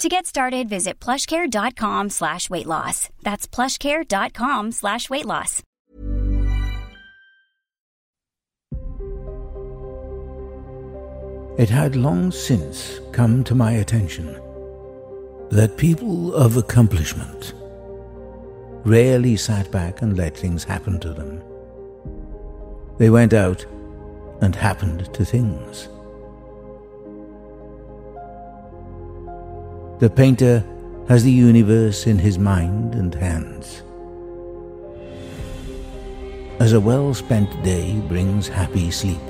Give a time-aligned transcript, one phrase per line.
[0.00, 3.10] To get started, visit plushcare.com slash weight loss.
[3.22, 5.62] That's plushcare.com slash weight loss.
[11.58, 14.40] It had long since come to my attention
[15.50, 17.52] that people of accomplishment
[18.86, 21.42] rarely sat back and let things happen to them.
[22.96, 23.66] They went out
[24.40, 25.90] and happened to things.
[30.00, 30.64] The painter
[31.08, 33.82] has the universe in his mind and hands.
[36.58, 39.20] As a well spent day brings happy sleep,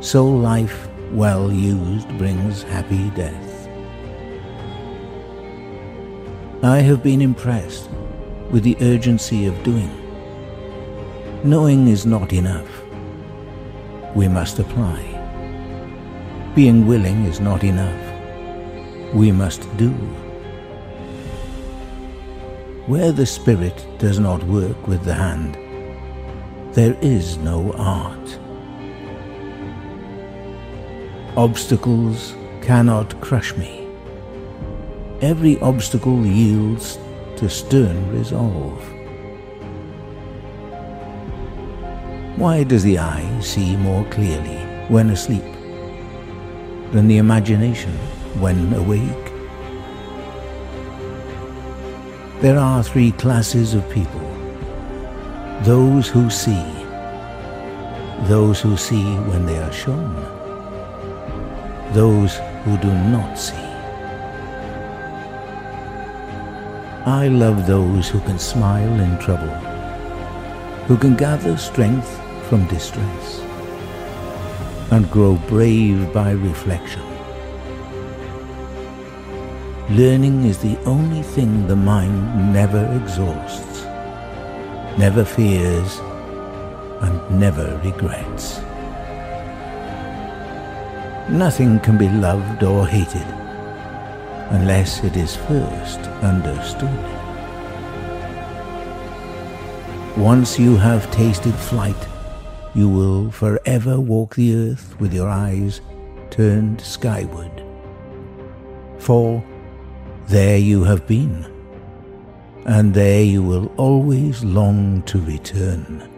[0.00, 3.68] so life well used brings happy death.
[6.62, 7.90] I have been impressed
[8.50, 9.92] with the urgency of doing.
[11.44, 12.70] Knowing is not enough.
[14.14, 15.02] We must apply.
[16.54, 18.09] Being willing is not enough
[19.14, 19.90] we must do.
[22.86, 25.54] Where the spirit does not work with the hand,
[26.74, 28.38] there is no art.
[31.36, 33.86] Obstacles cannot crush me.
[35.20, 36.98] Every obstacle yields
[37.36, 38.80] to stern resolve.
[42.36, 45.44] Why does the eye see more clearly when asleep
[46.92, 47.96] than the imagination
[48.38, 49.32] when awake.
[52.40, 54.26] There are three classes of people
[55.62, 56.64] those who see,
[58.28, 60.14] those who see when they are shown,
[61.92, 63.70] those who do not see.
[67.04, 69.54] I love those who can smile in trouble,
[70.86, 72.08] who can gather strength
[72.48, 73.40] from distress,
[74.90, 77.09] and grow brave by reflection.
[79.90, 83.82] Learning is the only thing the mind never exhausts,
[84.96, 85.98] never fears,
[87.00, 88.60] and never regrets.
[91.28, 93.26] Nothing can be loved or hated
[94.50, 97.04] unless it is first understood.
[100.16, 102.06] Once you have tasted flight,
[102.76, 105.80] you will forever walk the earth with your eyes
[106.30, 107.64] turned skyward.
[109.00, 109.42] For
[110.30, 111.44] there you have been,
[112.64, 116.08] and there you will always long to return.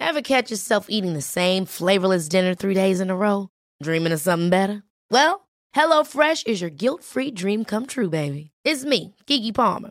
[0.00, 3.50] Ever catch yourself eating the same flavorless dinner three days in a row?
[3.80, 4.82] Dreaming of something better?
[5.12, 8.50] Well, HelloFresh is your guilt free dream come true, baby.
[8.64, 9.90] It's me, Keke Palmer.